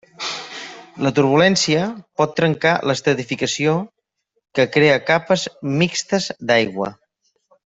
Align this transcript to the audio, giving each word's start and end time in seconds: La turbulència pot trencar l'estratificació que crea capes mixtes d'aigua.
La 1.07 1.11
turbulència 1.19 1.83
pot 2.21 2.33
trencar 2.39 2.73
l'estratificació 2.91 3.75
que 4.61 4.67
crea 4.79 4.99
capes 5.11 5.47
mixtes 5.83 6.31
d'aigua. 6.53 6.91